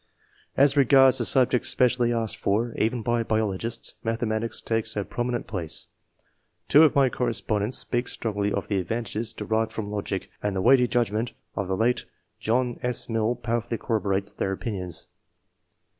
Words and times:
As 0.57 0.75
regards 0.75 1.19
the 1.19 1.25
subjects 1.25 1.69
specially 1.69 2.11
asked 2.11 2.37
for, 2.37 2.73
even 2.75 3.03
by 3.03 3.21
biologists, 3.21 3.93
mathematics 4.03 4.59
take 4.59 4.87
a 4.95 5.05
prominent 5.05 5.45
place. 5.45 5.89
Two 6.67 6.81
of 6.81 6.95
my 6.95 7.07
correspondents 7.07 7.77
speak 7.77 8.07
strongly 8.07 8.51
of 8.51 8.67
the 8.67 8.79
advantages 8.79 9.31
derived 9.31 9.71
from 9.71 9.91
logic, 9.91 10.31
and 10.41 10.55
the 10.55 10.61
weighty 10.63 10.87
judgment 10.87 11.33
of 11.55 11.67
the 11.67 11.77
late 11.77 12.05
John 12.39 12.79
S. 12.81 13.09
Mill 13.09 13.35
powerfully 13.35 13.77
corroborates 13.77 14.33
their 14.33 14.51
opinions. 14.51 15.05